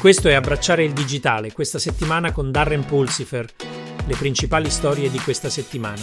Questo 0.00 0.28
è 0.28 0.32
Abbracciare 0.32 0.82
il 0.82 0.94
digitale, 0.94 1.52
questa 1.52 1.78
settimana 1.78 2.32
con 2.32 2.50
Darren 2.50 2.86
Pulsifer, 2.86 3.44
le 4.06 4.16
principali 4.16 4.70
storie 4.70 5.10
di 5.10 5.18
questa 5.18 5.50
settimana. 5.50 6.00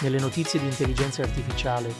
Nelle 0.00 0.18
notizie 0.18 0.58
di 0.58 0.64
intelligenza 0.64 1.20
artificiale. 1.20 1.92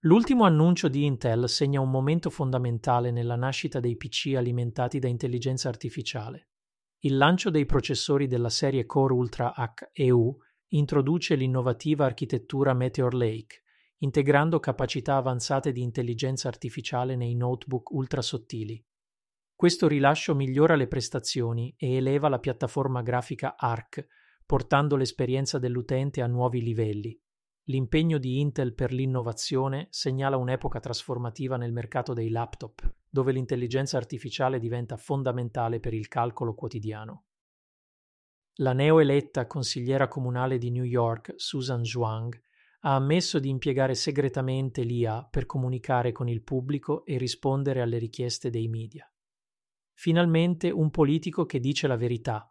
L'ultimo 0.00 0.44
annuncio 0.44 0.88
di 0.88 1.06
Intel 1.06 1.48
segna 1.48 1.80
un 1.80 1.88
momento 1.88 2.28
fondamentale 2.28 3.10
nella 3.10 3.36
nascita 3.36 3.80
dei 3.80 3.96
PC 3.96 4.34
alimentati 4.36 4.98
da 4.98 5.08
intelligenza 5.08 5.70
artificiale. 5.70 6.50
Il 6.98 7.16
lancio 7.16 7.48
dei 7.48 7.64
processori 7.64 8.26
della 8.26 8.50
serie 8.50 8.84
Core 8.84 9.14
Ultra 9.14 9.54
H 9.56 9.92
EU 9.94 10.36
introduce 10.72 11.36
l'innovativa 11.36 12.04
architettura 12.04 12.74
Meteor 12.74 13.14
Lake, 13.14 13.62
integrando 14.00 14.60
capacità 14.60 15.16
avanzate 15.16 15.72
di 15.72 15.80
intelligenza 15.80 16.48
artificiale 16.48 17.16
nei 17.16 17.34
notebook 17.34 17.92
ultra 17.92 18.20
sottili. 18.20 18.84
Questo 19.62 19.86
rilascio 19.86 20.34
migliora 20.34 20.74
le 20.74 20.88
prestazioni 20.88 21.72
e 21.78 21.94
eleva 21.94 22.28
la 22.28 22.40
piattaforma 22.40 23.00
grafica 23.00 23.54
ARC, 23.56 24.04
portando 24.44 24.96
l'esperienza 24.96 25.60
dell'utente 25.60 26.20
a 26.20 26.26
nuovi 26.26 26.60
livelli. 26.60 27.16
L'impegno 27.66 28.18
di 28.18 28.40
Intel 28.40 28.74
per 28.74 28.92
l'innovazione 28.92 29.86
segnala 29.90 30.36
un'epoca 30.36 30.80
trasformativa 30.80 31.56
nel 31.56 31.70
mercato 31.70 32.12
dei 32.12 32.30
laptop, 32.30 32.92
dove 33.08 33.30
l'intelligenza 33.30 33.96
artificiale 33.96 34.58
diventa 34.58 34.96
fondamentale 34.96 35.78
per 35.78 35.94
il 35.94 36.08
calcolo 36.08 36.54
quotidiano. 36.54 37.26
La 38.54 38.72
neoeletta 38.72 39.46
consigliera 39.46 40.08
comunale 40.08 40.58
di 40.58 40.72
New 40.72 40.82
York, 40.82 41.34
Susan 41.36 41.84
Zhuang, 41.84 42.36
ha 42.80 42.96
ammesso 42.96 43.38
di 43.38 43.48
impiegare 43.48 43.94
segretamente 43.94 44.82
l'IA 44.82 45.24
per 45.30 45.46
comunicare 45.46 46.10
con 46.10 46.28
il 46.28 46.42
pubblico 46.42 47.04
e 47.04 47.16
rispondere 47.16 47.80
alle 47.80 47.98
richieste 47.98 48.50
dei 48.50 48.66
media. 48.66 49.06
Finalmente 49.94 50.70
un 50.70 50.90
politico 50.90 51.44
che 51.44 51.60
dice 51.60 51.86
la 51.86 51.96
verità. 51.96 52.46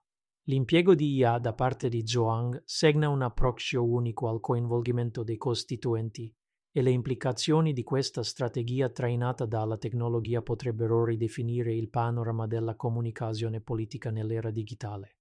L'impiego 0.46 0.96
di 0.96 1.16
IA 1.16 1.38
da 1.38 1.54
parte 1.54 1.88
di 1.90 2.06
Zhuang 2.06 2.62
segna 2.66 3.10
un 3.10 3.22
approccio 3.22 3.84
unico 3.84 4.28
al 4.28 4.40
coinvolgimento 4.40 5.24
dei 5.24 5.38
costituenti 5.38 6.34
e 6.74 6.82
le 6.82 6.92
implicazioni 6.92 7.74
di 7.74 7.84
questa 7.84 8.24
strategia 8.24 8.90
trainata 8.90 9.46
dalla 9.46 9.78
tecnologia 9.78 10.42
potrebbero 10.42 11.04
ridefinire 11.04 11.74
il 11.74 11.90
panorama 11.90 12.48
della 12.48 12.76
comunicazione 12.76 13.60
politica 13.60 14.10
nell'era 14.10 14.52
digitale. 14.52 15.18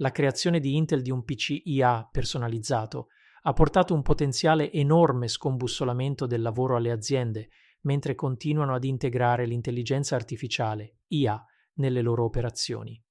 La 0.00 0.10
creazione 0.10 0.60
di 0.60 0.76
Intel 0.76 1.02
di 1.02 1.10
un 1.10 1.24
PC 1.24 1.62
IA 1.64 2.08
personalizzato 2.10 3.08
ha 3.42 3.52
portato 3.52 3.94
un 3.94 4.02
potenziale 4.02 4.70
enorme 4.72 5.28
scombussolamento 5.28 6.26
del 6.26 6.42
lavoro 6.42 6.76
alle 6.76 6.90
aziende 6.90 7.48
mentre 7.88 8.14
continuano 8.14 8.74
ad 8.74 8.84
integrare 8.84 9.46
l'intelligenza 9.46 10.14
artificiale, 10.14 10.98
IA, 11.06 11.42
nelle 11.76 12.02
loro 12.02 12.24
operazioni. 12.24 13.02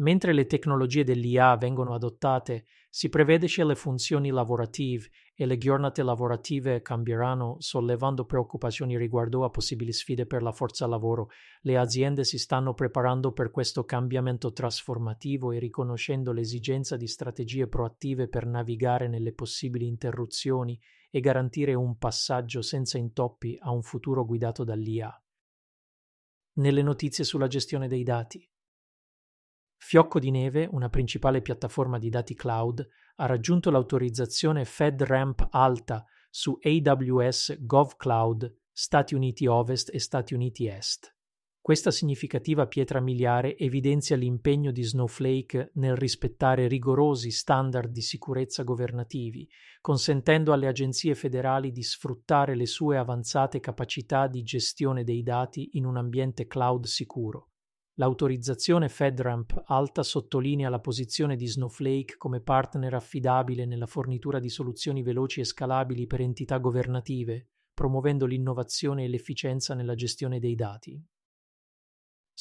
Mentre 0.00 0.32
le 0.32 0.46
tecnologie 0.46 1.04
dell'IA 1.04 1.56
vengono 1.56 1.94
adottate, 1.94 2.64
si 2.88 3.08
prevede 3.08 3.46
che 3.46 3.62
le 3.62 3.76
funzioni 3.76 4.30
lavorative 4.30 5.10
e 5.32 5.46
le 5.46 5.58
giornate 5.58 6.02
lavorative 6.02 6.82
cambieranno, 6.82 7.56
sollevando 7.60 8.24
preoccupazioni 8.24 8.98
riguardo 8.98 9.44
a 9.44 9.50
possibili 9.50 9.92
sfide 9.92 10.26
per 10.26 10.42
la 10.42 10.50
forza 10.50 10.88
lavoro. 10.88 11.28
Le 11.60 11.76
aziende 11.76 12.24
si 12.24 12.36
stanno 12.36 12.74
preparando 12.74 13.30
per 13.30 13.52
questo 13.52 13.84
cambiamento 13.84 14.52
trasformativo 14.52 15.52
e 15.52 15.60
riconoscendo 15.60 16.32
l'esigenza 16.32 16.96
di 16.96 17.06
strategie 17.06 17.68
proattive 17.68 18.26
per 18.26 18.44
navigare 18.44 19.06
nelle 19.06 19.32
possibili 19.32 19.86
interruzioni 19.86 20.76
e 21.10 21.20
garantire 21.20 21.74
un 21.74 21.98
passaggio 21.98 22.62
senza 22.62 22.96
intoppi 22.96 23.58
a 23.60 23.70
un 23.70 23.82
futuro 23.82 24.24
guidato 24.24 24.64
dall'IA. 24.64 25.12
Nelle 26.54 26.82
notizie 26.82 27.24
sulla 27.24 27.46
gestione 27.46 27.88
dei 27.88 28.02
dati. 28.02 28.48
Fiocco 29.76 30.18
di 30.18 30.30
Neve, 30.30 30.68
una 30.70 30.88
principale 30.88 31.42
piattaforma 31.42 31.98
di 31.98 32.10
dati 32.10 32.34
cloud, 32.34 32.86
ha 33.16 33.26
raggiunto 33.26 33.70
l'autorizzazione 33.70 34.64
FedRAMP 34.64 35.48
alta 35.50 36.04
su 36.30 36.58
AWS 36.62 37.58
GovCloud 37.60 38.58
Stati 38.72 39.14
Uniti 39.14 39.46
Ovest 39.46 39.90
e 39.92 39.98
Stati 39.98 40.32
Uniti 40.32 40.66
Est. 40.66 41.14
Questa 41.62 41.90
significativa 41.90 42.66
pietra 42.66 43.00
miliare 43.00 43.56
evidenzia 43.56 44.16
l'impegno 44.16 44.72
di 44.72 44.82
Snowflake 44.82 45.72
nel 45.74 45.94
rispettare 45.94 46.66
rigorosi 46.66 47.30
standard 47.30 47.92
di 47.92 48.00
sicurezza 48.00 48.62
governativi, 48.62 49.46
consentendo 49.82 50.54
alle 50.54 50.68
agenzie 50.68 51.14
federali 51.14 51.70
di 51.70 51.82
sfruttare 51.82 52.54
le 52.56 52.64
sue 52.64 52.96
avanzate 52.96 53.60
capacità 53.60 54.26
di 54.26 54.42
gestione 54.42 55.04
dei 55.04 55.22
dati 55.22 55.70
in 55.74 55.84
un 55.84 55.98
ambiente 55.98 56.46
cloud 56.46 56.86
sicuro. 56.86 57.50
L'autorizzazione 57.96 58.88
FedRAMP 58.88 59.64
alta 59.66 60.02
sottolinea 60.02 60.70
la 60.70 60.80
posizione 60.80 61.36
di 61.36 61.46
Snowflake 61.46 62.16
come 62.16 62.40
partner 62.40 62.94
affidabile 62.94 63.66
nella 63.66 63.86
fornitura 63.86 64.38
di 64.38 64.48
soluzioni 64.48 65.02
veloci 65.02 65.40
e 65.40 65.44
scalabili 65.44 66.06
per 66.06 66.22
entità 66.22 66.56
governative, 66.56 67.48
promuovendo 67.74 68.24
l'innovazione 68.24 69.04
e 69.04 69.08
l'efficienza 69.08 69.74
nella 69.74 69.94
gestione 69.94 70.38
dei 70.38 70.54
dati. 70.54 70.98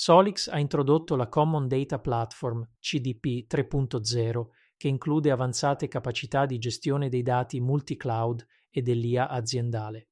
Solix 0.02 0.48
ha 0.48 0.58
introdotto 0.58 1.18
la 1.18 1.28
Common 1.28 1.68
Data 1.68 2.00
Platform 2.00 2.66
CDP 2.80 3.46
3.0 3.54 4.48
che 4.78 4.88
include 4.88 5.30
avanzate 5.30 5.90
capacità 5.90 6.46
di 6.46 6.58
gestione 6.58 7.10
dei 7.10 7.22
dati 7.22 7.60
multi-cloud 7.60 8.48
e 8.70 8.82
dell'IA 8.82 9.28
aziendale. 9.28 10.12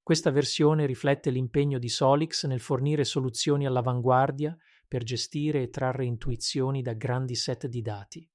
Questa 0.00 0.30
versione 0.30 0.86
riflette 0.86 1.30
l'impegno 1.30 1.80
di 1.80 1.88
Solix 1.88 2.46
nel 2.46 2.60
fornire 2.60 3.02
soluzioni 3.02 3.66
all'avanguardia 3.66 4.56
per 4.86 5.02
gestire 5.02 5.60
e 5.62 5.70
trarre 5.70 6.04
intuizioni 6.04 6.80
da 6.80 6.92
grandi 6.92 7.34
set 7.34 7.66
di 7.66 7.82
dati. 7.82 8.30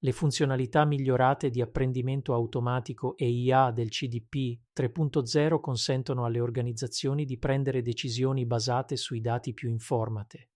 Le 0.00 0.12
funzionalità 0.12 0.84
migliorate 0.84 1.48
di 1.48 1.62
apprendimento 1.62 2.34
automatico 2.34 3.16
e 3.16 3.28
IA 3.28 3.70
del 3.70 3.88
CDP 3.88 4.58
3.0 4.76 5.58
consentono 5.58 6.26
alle 6.26 6.40
organizzazioni 6.40 7.24
di 7.24 7.38
prendere 7.38 7.80
decisioni 7.80 8.44
basate 8.44 8.96
sui 8.96 9.22
dati 9.22 9.54
più 9.54 9.70
informate. 9.70 10.50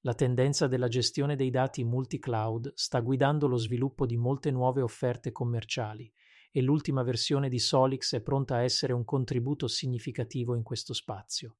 La 0.00 0.14
tendenza 0.14 0.66
della 0.66 0.88
gestione 0.88 1.36
dei 1.36 1.50
dati 1.50 1.84
multi-cloud 1.84 2.72
sta 2.74 3.00
guidando 3.00 3.46
lo 3.46 3.58
sviluppo 3.58 4.06
di 4.06 4.16
molte 4.16 4.50
nuove 4.50 4.80
offerte 4.80 5.30
commerciali 5.30 6.10
e 6.50 6.62
l'ultima 6.62 7.02
versione 7.02 7.50
di 7.50 7.58
Solix 7.58 8.14
è 8.14 8.22
pronta 8.22 8.56
a 8.56 8.62
essere 8.62 8.94
un 8.94 9.04
contributo 9.04 9.68
significativo 9.68 10.54
in 10.54 10.62
questo 10.62 10.94
spazio. 10.94 11.58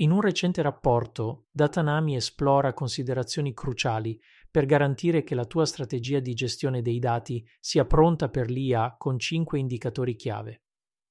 In 0.00 0.12
un 0.12 0.20
recente 0.20 0.62
rapporto, 0.62 1.46
Datanami 1.50 2.14
esplora 2.14 2.72
considerazioni 2.72 3.52
cruciali 3.52 4.20
per 4.48 4.64
garantire 4.64 5.24
che 5.24 5.34
la 5.34 5.44
tua 5.44 5.66
strategia 5.66 6.20
di 6.20 6.34
gestione 6.34 6.82
dei 6.82 7.00
dati 7.00 7.44
sia 7.58 7.84
pronta 7.84 8.28
per 8.28 8.48
l'IA 8.48 8.94
con 8.96 9.18
cinque 9.18 9.58
indicatori 9.58 10.14
chiave. 10.14 10.62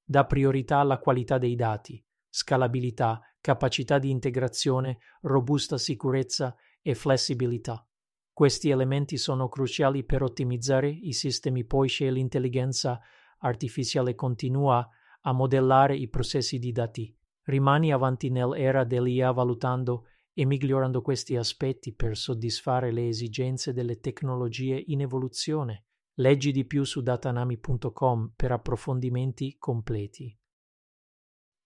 Da 0.06 0.26
priorità 0.26 0.78
alla 0.78 1.00
qualità 1.00 1.38
dei 1.38 1.56
dati, 1.56 2.02
scalabilità, 2.30 3.20
capacità 3.42 4.00
di 4.00 4.10
integrazione, 4.10 5.00
robusta 5.24 5.78
sicurezza 5.78 6.56
e 6.82 6.96
flessibilità. 6.96 7.86
Questi 8.32 8.70
elementi 8.70 9.18
sono 9.18 9.50
cruciali 9.50 10.06
per 10.06 10.24
ottimizzare 10.24 10.88
i 10.88 11.12
sistemi 11.12 11.66
poiché 11.66 12.10
l'intelligenza 12.10 13.02
artificiale 13.40 14.16
continua 14.16 14.88
a 15.24 15.34
modellare 15.34 15.98
i 15.98 16.08
processi 16.08 16.58
di 16.58 16.72
dati. 16.72 17.17
Rimani 17.48 17.94
avanti 17.94 18.30
nell'era 18.30 18.84
dell'IA 18.84 19.32
valutando 19.32 20.08
e 20.34 20.46
migliorando 20.46 21.02
questi 21.02 21.38
aspetti 21.38 21.94
per 21.94 22.18
soddisfare 22.18 22.92
le 22.92 23.08
esigenze 23.08 23.72
delle 23.72 24.00
tecnologie 24.00 24.84
in 24.88 25.00
evoluzione. 25.02 25.86
Leggi 26.16 26.52
di 26.52 26.66
più 26.66 26.84
su 26.84 27.02
datanami.com 27.02 28.34
per 28.36 28.52
approfondimenti 28.52 29.56
completi. 29.58 30.38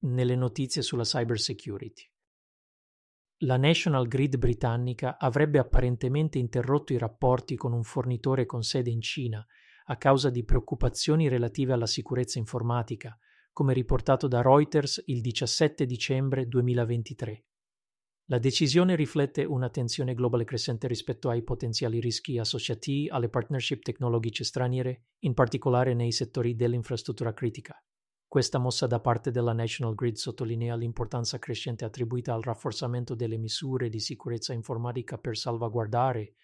Nelle 0.03 0.35
notizie 0.35 0.83
sulla 0.83 1.03
cybersecurity. 1.03 2.03
La 3.43 3.57
National 3.57 4.07
Grid 4.07 4.37
britannica 4.37 5.17
avrebbe 5.17 5.57
apparentemente 5.57 6.37
interrotto 6.37 6.93
i 6.93 6.99
rapporti 6.99 7.55
con 7.55 7.73
un 7.73 7.83
fornitore 7.83 8.45
con 8.45 8.61
sede 8.61 8.91
in 8.91 9.01
Cina 9.01 9.43
a 9.85 9.97
causa 9.97 10.29
di 10.29 10.43
preoccupazioni 10.43 11.27
relative 11.27 11.73
alla 11.73 11.87
sicurezza 11.87 12.37
informatica, 12.37 13.17
come 13.53 13.73
riportato 13.73 14.27
da 14.27 14.41
Reuters 14.41 15.03
il 15.07 15.21
17 15.21 15.85
dicembre 15.85 16.47
2023. 16.47 17.45
La 18.25 18.39
decisione 18.39 18.95
riflette 18.95 19.43
un'attenzione 19.43 20.13
globale 20.13 20.45
crescente 20.45 20.87
rispetto 20.87 21.29
ai 21.29 21.43
potenziali 21.43 21.99
rischi 21.99 22.37
associati 22.37 23.09
alle 23.09 23.27
partnership 23.27 23.81
tecnologiche 23.81 24.45
straniere, 24.45 25.07
in 25.19 25.33
particolare 25.33 25.93
nei 25.93 26.13
settori 26.13 26.55
dell'infrastruttura 26.55 27.33
critica. 27.33 27.75
Questa 28.25 28.57
mossa 28.57 28.87
da 28.87 29.01
parte 29.01 29.31
della 29.31 29.51
National 29.51 29.95
Grid 29.95 30.15
sottolinea 30.15 30.77
l'importanza 30.77 31.37
crescente 31.37 31.83
attribuita 31.83 32.33
al 32.33 32.43
rafforzamento 32.43 33.15
delle 33.15 33.37
misure 33.37 33.89
di 33.89 33.99
sicurezza 33.99 34.53
informatica 34.53 35.17
per 35.17 35.37
salvaguardare 35.37 36.35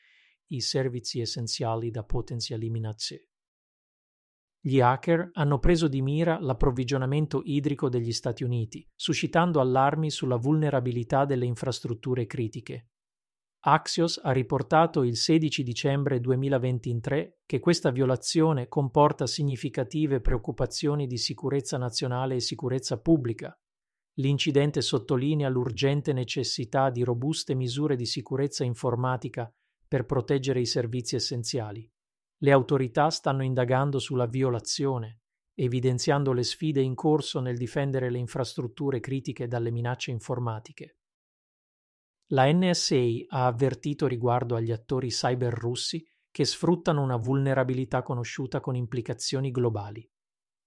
i 0.48 0.60
servizi 0.60 1.22
essenziali 1.22 1.90
da 1.90 2.04
potenziali 2.04 2.70
minacce. 2.70 3.30
Gli 4.60 4.82
hacker 4.82 5.30
hanno 5.34 5.60
preso 5.60 5.88
di 5.88 6.02
mira 6.02 6.40
l'approvvigionamento 6.40 7.42
idrico 7.46 7.90
degli 7.90 8.12
Stati 8.12 8.44
Uniti, 8.44 8.88
suscitando 8.96 9.60
allarmi 9.60 10.10
sulla 10.10 10.36
vulnerabilità 10.36 11.26
delle 11.26 11.46
infrastrutture 11.46 12.26
critiche. 12.26 12.90
Axios 13.60 14.20
ha 14.24 14.32
riportato 14.32 15.04
il 15.04 15.18
16 15.18 15.64
dicembre 15.64 16.20
2023 16.20 17.40
che 17.46 17.60
questa 17.60 17.92
violazione 17.92 18.68
comporta 18.68 19.28
significative 19.28 20.22
preoccupazioni 20.22 21.08
di 21.08 21.18
sicurezza 21.18 21.78
nazionale 21.78 22.36
e 22.36 22.40
sicurezza 22.40 23.00
pubblica. 23.00 23.58
L'incidente 24.20 24.82
sottolinea 24.82 25.50
l'urgente 25.50 26.14
necessità 26.14 26.90
di 26.90 27.04
robuste 27.04 27.56
misure 27.56 27.96
di 27.96 28.06
sicurezza 28.06 28.64
informatica 28.64 29.52
per 29.88 30.06
proteggere 30.06 30.60
i 30.60 30.66
servizi 30.66 31.16
essenziali. 31.16 31.90
Le 32.40 32.52
autorità 32.52 33.10
stanno 33.10 33.44
indagando 33.44 33.98
sulla 33.98 34.28
violazione, 34.28 35.22
evidenziando 35.56 36.34
le 36.34 36.44
sfide 36.44 36.82
in 36.82 36.94
corso 36.94 37.40
nel 37.40 37.58
difendere 37.58 38.12
le 38.12 38.20
infrastrutture 38.20 39.00
critiche 39.00 39.48
dalle 39.48 39.72
minacce 39.72 40.12
informatiche. 40.12 41.00
La 42.32 42.52
NSA 42.52 43.26
ha 43.30 43.48
avvertito 43.48 44.06
riguardo 44.06 44.56
agli 44.56 44.72
attori 44.72 45.08
cyber 45.08 45.54
russi 45.54 46.06
che 46.30 46.46
sfruttano 46.46 47.02
una 47.02 47.16
vulnerabilità 47.16 48.04
conosciuta 48.04 48.60
con 48.60 48.76
implicazioni 48.76 49.50
globali. 49.50 50.08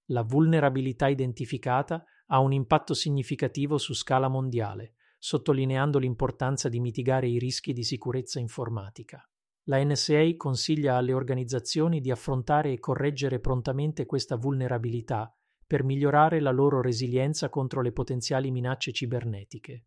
La 0.07 0.23
vulnerabilità 0.23 1.07
identificata 1.07 2.05
ha 2.27 2.41
un 2.41 2.53
impatto 2.53 2.95
significativo 2.95 3.79
su 3.79 3.95
scala 3.95 4.27
mondiale, 4.27 4.95
sottolineando 5.19 5.99
l'importanza 5.99 6.69
di 6.69 6.81
mitigare 6.81 7.29
i 7.29 7.39
rischi 7.39 7.73
di 7.73 7.85
sicurezza 7.85 8.41
informatica. 8.41 9.25
La 9.71 9.81
NSA 9.85 10.35
consiglia 10.37 10.97
alle 10.97 11.13
organizzazioni 11.13 12.01
di 12.01 12.11
affrontare 12.11 12.73
e 12.73 12.81
correggere 12.81 13.39
prontamente 13.39 14.05
questa 14.05 14.35
vulnerabilità 14.35 15.33
per 15.65 15.85
migliorare 15.85 16.41
la 16.41 16.51
loro 16.51 16.81
resilienza 16.81 17.49
contro 17.49 17.81
le 17.81 17.93
potenziali 17.93 18.51
minacce 18.51 18.91
cibernetiche. 18.91 19.85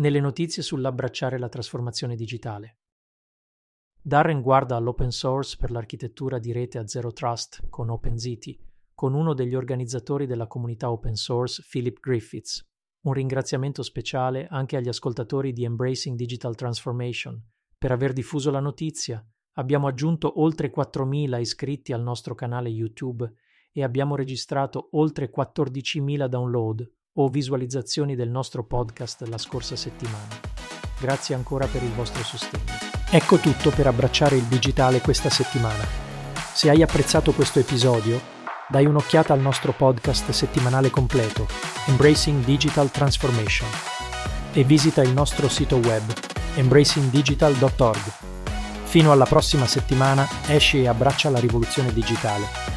Nelle 0.00 0.18
notizie 0.18 0.64
sull'abbracciare 0.64 1.38
la 1.38 1.48
trasformazione 1.48 2.16
digitale. 2.16 2.78
Darren 4.02 4.42
guarda 4.42 4.74
all'open 4.74 5.12
source 5.12 5.56
per 5.56 5.70
l'architettura 5.70 6.40
di 6.40 6.50
rete 6.50 6.78
a 6.78 6.88
zero 6.88 7.12
trust 7.12 7.68
con 7.68 7.88
OpenZT, 7.88 8.58
con 8.94 9.14
uno 9.14 9.32
degli 9.32 9.54
organizzatori 9.54 10.26
della 10.26 10.48
comunità 10.48 10.90
open 10.90 11.14
source, 11.14 11.62
Philip 11.70 12.00
Griffiths. 12.00 12.68
Un 13.02 13.12
ringraziamento 13.12 13.84
speciale 13.84 14.48
anche 14.48 14.76
agli 14.76 14.88
ascoltatori 14.88 15.52
di 15.52 15.62
Embracing 15.62 16.16
Digital 16.16 16.56
Transformation, 16.56 17.40
per 17.80 17.92
aver 17.92 18.12
diffuso 18.12 18.50
la 18.50 18.60
notizia. 18.60 19.26
Abbiamo 19.54 19.86
aggiunto 19.86 20.42
oltre 20.42 20.70
4.000 20.70 21.40
iscritti 21.40 21.94
al 21.94 22.02
nostro 22.02 22.34
canale 22.34 22.68
YouTube 22.68 23.32
e 23.72 23.82
abbiamo 23.82 24.16
registrato 24.16 24.90
oltre 24.92 25.32
14.000 25.34 26.26
download 26.26 26.86
o 27.14 27.28
visualizzazioni 27.28 28.14
del 28.16 28.28
nostro 28.28 28.66
podcast 28.66 29.22
la 29.28 29.38
scorsa 29.38 29.76
settimana. 29.76 30.28
Grazie 31.00 31.34
ancora 31.34 31.66
per 31.66 31.82
il 31.82 31.92
vostro 31.92 32.22
sostegno. 32.22 32.74
Ecco 33.10 33.38
tutto 33.38 33.70
per 33.70 33.86
abbracciare 33.86 34.36
il 34.36 34.44
digitale 34.44 35.00
questa 35.00 35.30
settimana. 35.30 35.82
Se 36.52 36.68
hai 36.68 36.82
apprezzato 36.82 37.32
questo 37.32 37.60
episodio, 37.60 38.20
dai 38.68 38.84
un'occhiata 38.84 39.32
al 39.32 39.40
nostro 39.40 39.72
podcast 39.72 40.28
settimanale 40.32 40.90
completo, 40.90 41.46
Embracing 41.86 42.44
Digital 42.44 42.90
Transformation, 42.90 43.70
e 44.52 44.64
visita 44.64 45.00
il 45.00 45.14
nostro 45.14 45.48
sito 45.48 45.76
web 45.76 46.29
embracingdigital.org. 46.54 48.12
Fino 48.84 49.12
alla 49.12 49.26
prossima 49.26 49.66
settimana 49.66 50.28
esci 50.46 50.82
e 50.82 50.88
abbraccia 50.88 51.30
la 51.30 51.38
rivoluzione 51.38 51.92
digitale. 51.92 52.69